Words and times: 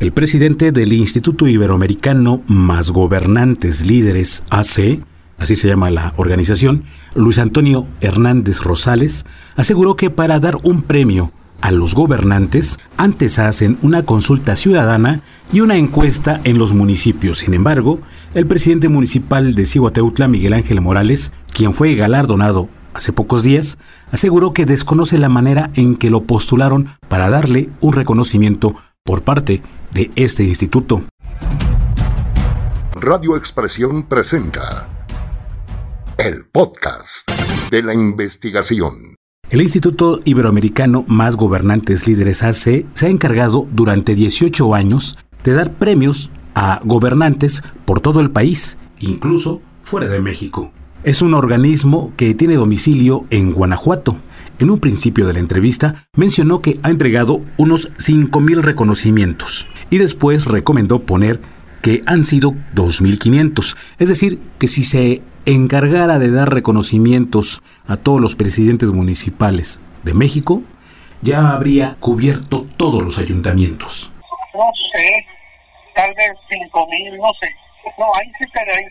El 0.00 0.12
presidente 0.12 0.70
del 0.70 0.92
Instituto 0.92 1.48
Iberoamericano 1.48 2.40
Más 2.46 2.92
Gobernantes 2.92 3.84
Líderes 3.84 4.44
AC, 4.48 5.00
así 5.38 5.56
se 5.56 5.66
llama 5.66 5.90
la 5.90 6.14
organización, 6.16 6.84
Luis 7.16 7.38
Antonio 7.38 7.88
Hernández 8.00 8.60
Rosales, 8.60 9.26
aseguró 9.56 9.96
que 9.96 10.08
para 10.08 10.38
dar 10.38 10.56
un 10.62 10.82
premio 10.82 11.32
a 11.60 11.72
los 11.72 11.96
gobernantes, 11.96 12.78
antes 12.96 13.40
hacen 13.40 13.76
una 13.82 14.04
consulta 14.04 14.54
ciudadana 14.54 15.22
y 15.52 15.62
una 15.62 15.74
encuesta 15.74 16.40
en 16.44 16.60
los 16.60 16.74
municipios. 16.74 17.38
Sin 17.38 17.52
embargo, 17.52 17.98
el 18.34 18.46
presidente 18.46 18.88
municipal 18.88 19.56
de 19.56 19.66
Cihuateutla, 19.66 20.28
Miguel 20.28 20.52
Ángel 20.52 20.80
Morales, 20.80 21.32
quien 21.52 21.74
fue 21.74 21.96
galardonado 21.96 22.68
hace 22.94 23.12
pocos 23.12 23.42
días, 23.42 23.78
aseguró 24.12 24.52
que 24.52 24.64
desconoce 24.64 25.18
la 25.18 25.28
manera 25.28 25.72
en 25.74 25.96
que 25.96 26.10
lo 26.10 26.22
postularon 26.22 26.86
para 27.08 27.30
darle 27.30 27.70
un 27.80 27.94
reconocimiento 27.94 28.76
por 29.02 29.22
parte 29.22 29.60
de 29.92 30.10
este 30.16 30.44
instituto. 30.44 31.02
Radio 32.94 33.36
Expresión 33.36 34.04
presenta 34.04 34.88
el 36.18 36.44
podcast 36.46 37.30
de 37.70 37.82
la 37.82 37.94
investigación. 37.94 39.14
El 39.50 39.62
Instituto 39.62 40.20
Iberoamericano 40.24 41.04
Más 41.06 41.36
Gobernantes 41.36 42.06
Líderes 42.06 42.42
AC 42.42 42.84
se 42.92 43.06
ha 43.06 43.08
encargado 43.08 43.66
durante 43.70 44.14
18 44.14 44.74
años 44.74 45.16
de 45.44 45.52
dar 45.52 45.72
premios 45.74 46.30
a 46.54 46.80
gobernantes 46.84 47.62
por 47.84 48.00
todo 48.00 48.20
el 48.20 48.30
país, 48.30 48.78
incluso 49.00 49.62
fuera 49.84 50.08
de 50.08 50.20
México. 50.20 50.72
Es 51.04 51.22
un 51.22 51.32
organismo 51.32 52.12
que 52.16 52.34
tiene 52.34 52.56
domicilio 52.56 53.24
en 53.30 53.52
Guanajuato. 53.52 54.16
En 54.60 54.70
un 54.70 54.80
principio 54.80 55.24
de 55.24 55.34
la 55.34 55.38
entrevista 55.38 56.06
mencionó 56.16 56.62
que 56.62 56.78
ha 56.82 56.88
entregado 56.88 57.42
unos 57.58 57.92
5.000 57.92 58.60
reconocimientos 58.60 59.68
y 59.88 59.98
después 59.98 60.46
recomendó 60.46 61.06
poner 61.06 61.40
que 61.80 62.02
han 62.06 62.24
sido 62.24 62.54
2.500. 62.74 63.76
Es 64.00 64.08
decir, 64.08 64.40
que 64.58 64.66
si 64.66 64.82
se 64.82 65.22
encargara 65.46 66.18
de 66.18 66.32
dar 66.32 66.52
reconocimientos 66.52 67.62
a 67.86 67.98
todos 67.98 68.20
los 68.20 68.34
presidentes 68.34 68.90
municipales 68.90 69.80
de 70.02 70.14
México, 70.14 70.64
ya 71.22 71.50
habría 71.50 71.96
cubierto 72.00 72.66
todos 72.76 73.00
los 73.00 73.18
ayuntamientos. 73.18 74.12
No 74.54 74.72
sé, 74.92 75.24
tal 75.94 76.12
vez 76.14 76.36
cinco 76.48 76.84
mil, 76.88 77.16
no 77.16 77.30
sé. 77.40 77.48
No, 77.96 78.06
ahí 78.16 78.26
sí 78.40 78.44
quedé 78.52 78.90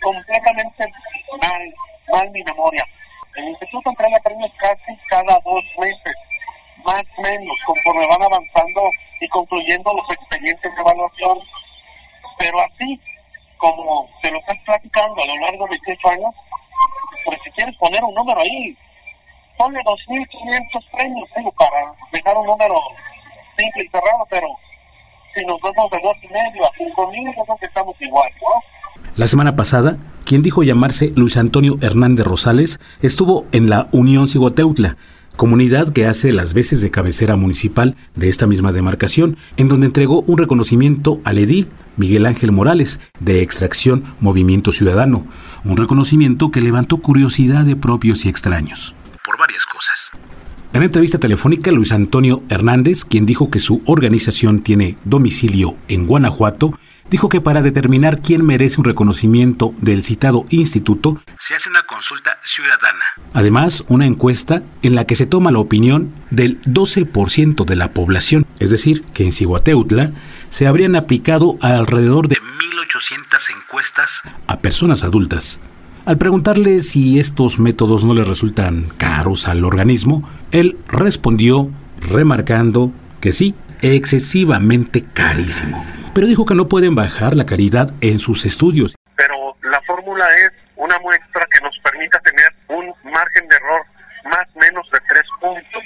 completamente 0.00 0.84
mal, 1.42 1.62
mal 2.12 2.30
mi 2.30 2.44
memoria. 2.44 2.84
El 3.36 3.48
instituto 3.48 3.90
entrega 3.90 4.18
premios 4.22 4.50
casi 4.58 4.96
cada 5.08 5.38
dos 5.44 5.64
meses, 5.78 6.16
más 6.84 7.02
o 7.16 7.22
menos, 7.22 7.56
conforme 7.66 8.06
van 8.08 8.22
avanzando 8.22 8.82
y 9.20 9.28
concluyendo 9.28 9.92
los 9.94 10.10
expedientes 10.10 10.74
de 10.74 10.80
evaluación. 10.80 11.38
Pero 12.38 12.60
así, 12.60 13.00
como 13.58 14.08
te 14.22 14.30
lo 14.30 14.38
estás 14.38 14.58
platicando 14.64 15.22
a 15.22 15.26
lo 15.26 15.36
largo 15.36 15.66
de 15.66 15.78
18 15.86 16.08
años, 16.10 16.34
pues 17.24 17.38
si 17.44 17.50
quieres 17.50 17.76
poner 17.76 18.02
un 18.02 18.14
número 18.14 18.40
ahí, 18.40 18.76
ponle 19.56 19.80
2.500 19.80 20.90
premios, 20.90 21.28
digo, 21.36 21.52
para 21.52 21.92
dejar 22.12 22.36
un 22.36 22.46
número 22.46 22.80
simple 23.56 23.84
y 23.84 23.88
cerrado, 23.88 24.26
pero 24.30 24.48
si 25.34 25.44
nos 25.44 25.60
vamos 25.60 25.90
de 25.90 26.00
dos 26.02 26.16
y 26.22 26.28
medio 26.28 26.64
a 26.64 26.72
5.000, 26.72 27.36
yo 27.36 27.44
creo 27.44 27.56
que 27.58 27.66
estamos 27.66 27.94
igual, 28.00 28.30
¿no? 28.40 29.02
La 29.16 29.26
semana 29.26 29.54
pasada, 29.54 29.96
quien 30.30 30.42
dijo 30.42 30.62
llamarse 30.62 31.12
Luis 31.16 31.36
Antonio 31.36 31.76
Hernández 31.80 32.24
Rosales 32.24 32.78
estuvo 33.02 33.48
en 33.50 33.68
la 33.68 33.88
Unión 33.90 34.28
Cigoteutla, 34.28 34.96
comunidad 35.34 35.92
que 35.92 36.06
hace 36.06 36.32
las 36.32 36.54
veces 36.54 36.80
de 36.80 36.92
cabecera 36.92 37.34
municipal 37.34 37.96
de 38.14 38.28
esta 38.28 38.46
misma 38.46 38.70
demarcación, 38.70 39.36
en 39.56 39.66
donde 39.66 39.86
entregó 39.86 40.22
un 40.28 40.38
reconocimiento 40.38 41.20
al 41.24 41.38
edil 41.38 41.66
Miguel 41.96 42.26
Ángel 42.26 42.52
Morales, 42.52 43.00
de 43.18 43.42
Extracción 43.42 44.04
Movimiento 44.20 44.70
Ciudadano, 44.70 45.26
un 45.64 45.76
reconocimiento 45.76 46.52
que 46.52 46.60
levantó 46.60 46.98
curiosidad 46.98 47.64
de 47.64 47.74
propios 47.74 48.24
y 48.24 48.28
extraños, 48.28 48.94
por 49.24 49.36
varias 49.36 49.66
cosas. 49.66 50.12
En 50.72 50.84
entrevista 50.84 51.18
telefónica, 51.18 51.72
Luis 51.72 51.90
Antonio 51.90 52.44
Hernández, 52.48 53.04
quien 53.04 53.26
dijo 53.26 53.50
que 53.50 53.58
su 53.58 53.82
organización 53.84 54.60
tiene 54.60 54.96
domicilio 55.04 55.74
en 55.88 56.06
Guanajuato, 56.06 56.78
dijo 57.10 57.28
que 57.28 57.40
para 57.40 57.62
determinar 57.62 58.20
quién 58.20 58.44
merece 58.44 58.78
un 58.78 58.84
reconocimiento 58.84 59.74
del 59.80 60.02
citado 60.02 60.44
instituto, 60.50 61.20
se 61.38 61.54
hace 61.54 61.68
una 61.68 61.84
consulta 61.84 62.38
ciudadana. 62.42 63.04
Además, 63.34 63.84
una 63.88 64.06
encuesta 64.06 64.62
en 64.82 64.94
la 64.94 65.04
que 65.04 65.16
se 65.16 65.26
toma 65.26 65.50
la 65.50 65.58
opinión 65.58 66.14
del 66.30 66.60
12% 66.62 67.64
de 67.64 67.76
la 67.76 67.92
población, 67.92 68.46
es 68.58 68.70
decir, 68.70 69.04
que 69.12 69.24
en 69.24 69.32
Cihuateutla 69.32 70.12
se 70.48 70.66
habrían 70.66 70.96
aplicado 70.96 71.58
alrededor 71.60 72.28
de 72.28 72.36
1.800 72.36 73.56
encuestas 73.62 74.22
a 74.46 74.60
personas 74.60 75.02
adultas. 75.02 75.60
Al 76.06 76.16
preguntarle 76.16 76.80
si 76.80 77.20
estos 77.20 77.58
métodos 77.58 78.04
no 78.04 78.14
le 78.14 78.24
resultan 78.24 78.88
caros 78.96 79.46
al 79.48 79.64
organismo, 79.64 80.28
él 80.50 80.78
respondió 80.88 81.70
remarcando 82.00 82.92
que 83.20 83.32
sí, 83.32 83.54
excesivamente 83.82 85.04
carísimo. 85.04 85.84
Pero 86.12 86.26
dijo 86.26 86.44
que 86.44 86.56
no 86.56 86.66
pueden 86.66 86.96
bajar 86.96 87.36
la 87.36 87.46
calidad 87.46 87.90
en 88.00 88.18
sus 88.18 88.44
estudios. 88.44 88.96
Pero 89.14 89.54
la 89.62 89.80
fórmula 89.82 90.26
es 90.34 90.50
una 90.74 90.98
muestra 90.98 91.46
que 91.52 91.62
nos 91.62 91.78
permita 91.84 92.18
tener 92.20 92.52
un 92.68 92.86
margen 93.04 93.46
de 93.48 93.56
error 93.56 93.86
más 94.24 94.44
o 94.54 94.58
menos 94.58 94.90
de 94.90 94.98
tres 95.08 95.24
puntos. 95.40 95.84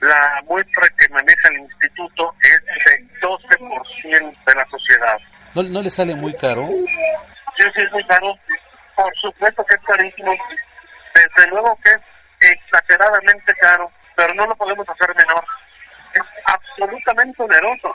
La 0.00 0.40
muestra 0.48 0.88
que 0.98 1.08
maneja 1.10 1.48
el 1.50 1.60
instituto 1.60 2.34
es 2.40 2.60
de 2.86 3.04
12% 3.20 4.44
de 4.46 4.54
la 4.54 4.66
sociedad. 4.70 5.18
¿No, 5.54 5.62
¿No 5.62 5.82
le 5.82 5.90
sale 5.90 6.14
muy 6.16 6.32
caro? 6.34 6.68
Sí, 7.56 7.64
sí, 7.74 7.82
es 7.84 7.92
muy 7.92 8.06
caro. 8.06 8.34
Por 8.94 9.12
supuesto 9.20 9.62
que 9.64 9.76
es 9.76 9.82
carísimo. 9.84 10.32
Desde 11.14 11.50
luego 11.50 11.78
que 11.84 11.90
es 11.90 12.52
exageradamente 12.52 13.52
caro, 13.60 13.90
pero 14.16 14.32
no 14.34 14.46
lo 14.46 14.56
podemos 14.56 14.86
hacer 14.88 15.14
menor. 15.16 15.44
Es 16.14 16.22
absolutamente 16.46 17.42
oneroso. 17.42 17.92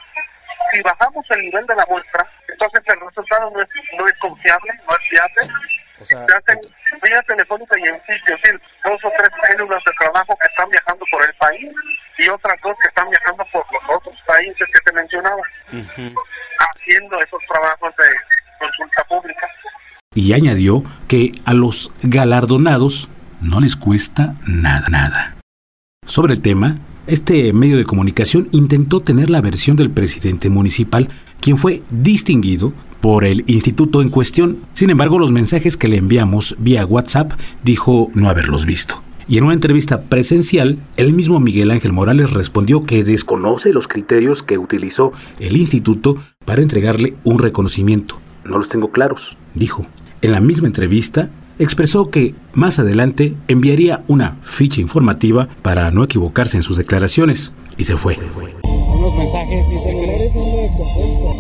Si 0.72 0.82
bajamos 0.82 1.26
el 1.32 1.42
nivel 1.42 1.66
de 1.68 1.76
la 1.76 1.86
muestra, 1.90 2.28
entonces 2.48 2.82
el 2.86 3.00
resultado 3.00 3.52
no 3.52 3.62
es, 3.62 3.70
no 3.98 4.08
es 4.08 4.18
confiable, 4.20 4.72
no 4.88 4.96
es 4.96 5.10
fiable. 5.10 5.42
O 6.00 6.06
sea, 6.06 6.26
Se 6.26 6.36
hacen 6.36 6.60
vía 7.04 7.22
telefónica 7.28 7.78
y 7.78 7.84
en 7.84 8.00
sitio, 8.02 8.36
es 8.36 8.42
decir, 8.42 8.62
dos 8.84 9.00
o 9.04 9.12
tres 9.18 9.30
células 9.48 9.84
de 9.86 9.92
trabajo 10.00 10.38
que 10.42 10.48
están 10.48 10.70
viajando 10.70 11.06
por 11.12 11.28
el 11.28 11.34
país 11.36 11.72
y 12.18 12.30
otras 12.30 12.56
dos 12.64 12.76
que 12.82 12.90
están 12.90 13.10
viajando 13.10 13.46
por 13.52 13.66
los 13.72 13.84
otros 13.98 14.16
países 14.26 14.68
que 14.74 14.82
te 14.86 14.94
mencionaba, 14.94 15.42
ujú. 15.72 16.16
haciendo 16.60 17.22
esos 17.22 17.42
trabajos 17.48 17.94
de 17.98 18.06
consulta 18.60 19.04
pública. 19.10 19.48
Y 20.14 20.34
añadió 20.34 20.84
que 21.08 21.32
a 21.46 21.54
los 21.54 21.92
galardonados 22.04 23.10
no 23.42 23.60
les 23.60 23.76
cuesta 23.76 24.34
nada, 24.46 24.88
nada. 24.90 25.36
Sobre 26.06 26.34
el 26.34 26.42
tema, 26.42 26.78
este 27.08 27.52
medio 27.54 27.78
de 27.78 27.86
comunicación 27.86 28.48
intentó 28.52 29.00
tener 29.00 29.30
la 29.30 29.42
versión 29.42 29.76
del 29.76 29.90
presidente 29.90 30.50
municipal, 30.50 31.10
quien 31.40 31.58
fue 31.58 31.82
distinguido 31.90 32.74
por 33.02 33.26
el 33.26 33.44
instituto 33.48 34.02
en 34.02 34.10
cuestión. 34.10 34.60
Sin 34.74 34.90
embargo, 34.90 35.20
los 35.20 35.32
mensajes 35.32 35.76
que 35.76 35.88
le 35.88 35.98
enviamos 35.98 36.56
vía 36.60 36.86
WhatsApp 36.86 37.34
dijo 37.64 38.12
no 38.14 38.30
haberlos 38.30 38.66
visto. 38.66 39.02
Y 39.28 39.38
en 39.38 39.46
una 39.46 39.54
entrevista 39.54 40.02
presencial, 40.04 40.78
el 40.98 41.14
mismo 41.14 41.40
Miguel 41.40 41.72
Ángel 41.72 41.94
Morales 41.94 42.32
respondió 42.32 42.86
que 42.86 43.04
desconoce 43.04 43.72
los 43.72 43.88
criterios 43.88 44.44
que 44.44 44.58
utilizó 44.58 45.14
el 45.40 45.58
instituto 45.58 46.18
para 46.46 46.62
entregarle 46.62 47.16
un 47.24 47.40
reconocimiento. 47.40 48.20
No 48.44 48.58
los 48.58 48.70
tengo 48.70 48.92
claros, 48.92 49.38
dijo. 49.54 49.88
En 50.22 50.34
la 50.34 50.42
misma 50.42 50.68
entrevista, 50.68 51.30
expresó 51.60 52.10
que 52.10 52.34
más 52.54 52.80
adelante 52.80 53.34
enviaría 53.48 54.02
una 54.08 54.38
ficha 54.42 54.82
informativa 54.82 55.48
para 55.62 55.92
no 55.92 56.04
equivocarse 56.04 56.58
en 56.58 56.64
sus 56.64 56.78
declaraciones 56.78 57.54
y 57.78 57.84
se 57.86 57.96
fue. 57.98 58.16
unos 58.64 59.16
mensajes 59.16 59.68
Mi 59.70 59.80
celular 59.80 60.22
es 60.22 60.36
anda 60.36 60.62
descompuesto. 60.62 61.36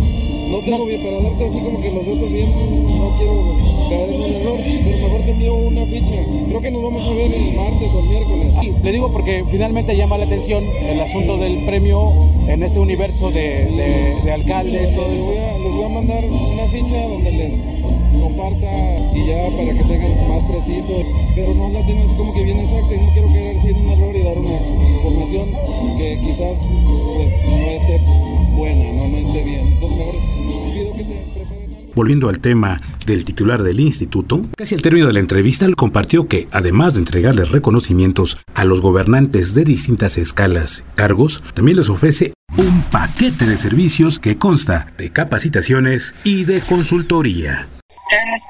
No 0.51 0.59
tengo 0.65 0.85
bien 0.85 1.01
para 1.03 1.21
darte 1.21 1.47
así 1.47 1.59
como 1.59 1.81
que 1.81 1.91
los 1.91 2.07
otros 2.07 2.31
bien. 2.31 2.49
No 2.51 3.15
quiero 3.17 3.89
caer 3.89 4.09
en 4.09 4.21
un 4.21 4.31
error. 4.31 4.57
Pero 4.83 5.07
mejor 5.07 5.21
te 5.25 5.31
envío 5.31 5.53
una 5.55 5.85
ficha. 5.85 6.15
Creo 6.49 6.61
que 6.61 6.71
nos 6.71 6.83
vamos 6.83 7.07
a 7.07 7.09
ver 7.13 7.33
el 7.33 7.55
martes 7.55 7.89
o 7.95 7.99
el 7.99 8.05
miércoles. 8.09 8.83
Le 8.83 8.91
digo 8.91 9.11
porque 9.11 9.43
finalmente 9.49 9.95
llama 9.95 10.17
la 10.17 10.25
atención 10.25 10.63
el 10.65 10.99
asunto 10.99 11.37
del 11.37 11.65
premio 11.65 12.11
en 12.47 12.63
este 12.63 12.79
universo 12.79 13.29
de, 13.31 13.39
de- 13.39 14.15
de 14.25 14.31
alcaldes, 14.31 14.91
Les 14.91 14.95
voy, 14.95 15.37
a, 15.37 15.57
les 15.57 15.71
voy 15.73 15.83
a 15.83 15.89
mandar 15.89 16.25
una 16.25 16.63
ficha 16.67 17.07
donde 17.07 17.31
les 17.31 17.53
comparta 18.21 18.67
y 19.15 19.27
ya 19.27 19.57
para 19.57 19.73
que 19.73 19.83
preciso. 20.43 20.93
Pero 21.35 21.53
no 21.53 21.69
la 21.69 21.79
así 21.79 22.15
como 22.17 22.33
que 22.33 22.43
bien 22.43 22.59
exacta 22.59 22.95
y 22.95 22.99
no 22.99 23.11
quiero 23.13 23.27
así 23.59 23.67
en 23.69 23.77
un 23.77 23.89
error 23.89 24.15
y 24.15 24.23
dar 24.23 24.37
una 24.37 24.55
información 24.97 25.49
que 25.97 26.19
quizás 26.21 26.57
pues 27.15 27.33
no 27.45 27.69
esté 27.71 28.01
buena, 28.55 28.91
no, 28.93 29.07
no 29.07 29.17
esté 29.17 29.43
bien. 29.43 29.67
Entonces 29.73 29.97
mejor 29.97 30.15
pido 30.73 30.93
que 30.93 31.03
te 31.03 31.21
preparen. 31.33 31.91
Volviendo 31.95 32.29
al 32.29 32.39
tema 32.39 32.81
del 33.05 33.25
titular 33.25 33.63
del 33.63 33.79
instituto, 33.79 34.45
casi 34.57 34.75
al 34.75 34.81
término 34.81 35.07
de 35.07 35.13
la 35.13 35.19
entrevista 35.19 35.67
compartió 35.75 36.27
que, 36.27 36.47
además 36.51 36.93
de 36.93 36.99
entregarles 36.99 37.51
reconocimientos 37.51 38.37
a 38.53 38.63
los 38.65 38.81
gobernantes 38.81 39.53
de 39.55 39.65
distintas 39.65 40.17
escalas, 40.17 40.85
cargos, 40.95 41.43
también 41.53 41.77
les 41.77 41.89
ofrece 41.89 42.33
un 42.57 42.83
paquete 42.83 43.45
de 43.45 43.57
servicios 43.57 44.19
que 44.19 44.37
consta 44.37 44.93
de 44.97 45.11
capacitaciones 45.11 46.13
y 46.23 46.45
de 46.45 46.61
consultoría. 46.61 47.67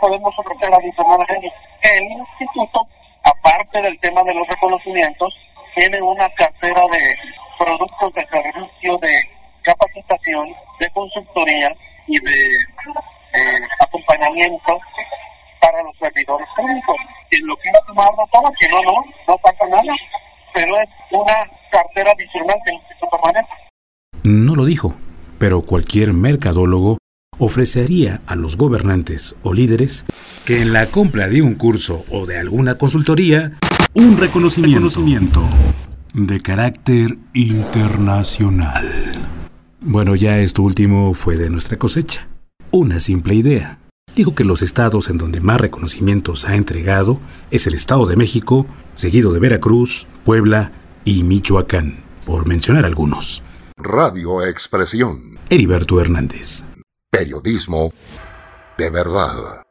¿Qué 0.02 0.08
les 0.08 0.20
podemos 0.20 0.34
ofrecer 0.38 0.74
adicionalmente? 0.74 1.54
El 1.82 2.12
instituto, 2.12 2.88
aparte 3.24 3.82
del 3.82 4.00
tema 4.00 4.22
de 4.24 4.34
los 4.34 4.48
reconocimientos, 4.48 5.34
tiene 5.76 6.02
una 6.02 6.28
cartera 6.30 6.82
de 6.92 7.16
productos 7.60 8.14
de 8.14 8.26
servicio 8.28 8.98
de 8.98 9.12
capacitación, 9.64 10.50
de 10.80 10.90
consultoría 10.90 11.70
y 12.08 12.20
de 12.20 12.40
eh, 13.34 13.68
acompañamiento 13.80 14.80
para 15.60 15.84
los 15.84 15.96
servidores 15.98 16.48
públicos. 16.56 16.96
Quien 17.30 17.46
lo 17.46 17.56
quiera 17.58 17.80
tomar, 17.88 18.10
no 18.18 18.26
toma, 18.32 18.50
que 18.60 18.68
no, 18.70 18.82
no, 18.82 19.06
no 19.28 19.38
pasa 19.38 19.66
nada. 19.70 19.94
Pero 20.54 20.82
es 20.82 20.90
una 21.12 21.36
cartera 21.72 22.12
adicional 22.12 22.58
que 22.66 22.72
el 22.72 22.78
Instituto 22.78 23.20
maneja. 23.24 23.56
No 24.24 24.56
lo 24.56 24.66
dijo, 24.66 24.94
pero 25.40 25.62
cualquier 25.62 26.14
mercadólogo 26.14 27.01
ofrecería 27.38 28.22
a 28.28 28.36
los 28.36 28.58
gobernantes 28.58 29.36
o 29.42 29.54
líderes 29.54 30.06
que 30.46 30.62
en 30.62 30.74
la 30.74 30.88
compra 30.88 31.28
de 31.28 31.42
un 31.42 31.56
curso 31.56 32.04
o 32.10 32.26
de 32.26 32.38
alguna 32.38 32.78
consultoría 32.78 33.58
un 33.94 34.18
reconocimiento, 34.18 34.80
reconocimiento 34.80 35.44
de 36.14 36.42
carácter 36.42 37.18
internacional. 37.34 39.12
Bueno, 39.80 40.16
ya 40.16 40.40
esto 40.40 40.62
último 40.62 41.14
fue 41.14 41.38
de 41.38 41.50
nuestra 41.50 41.78
cosecha 41.78 42.28
una 42.72 43.00
simple 43.00 43.36
idea. 43.36 43.80
Dijo 44.16 44.36
que 44.36 44.46
los 44.46 44.62
estados 44.62 45.10
en 45.10 45.18
donde 45.18 45.42
más 45.42 45.60
reconocimientos 45.60 46.46
ha 46.46 46.56
entregado 46.56 47.20
es 47.50 47.68
el 47.68 47.74
Estado 47.74 48.06
de 48.06 48.16
México, 48.16 48.66
seguido 48.96 49.34
de 49.34 49.40
Veracruz, 49.40 50.08
Puebla 50.24 50.72
y 51.06 51.24
Michoacán, 51.24 52.04
por 52.26 52.48
mencionar 52.48 52.86
algunos. 52.86 53.44
Radio 53.78 54.46
Expresión. 54.46 55.40
Heriberto 55.50 56.00
Hernández. 56.00 56.64
Periodismo 57.12 57.92
de 58.78 58.90
verdad. 58.90 59.66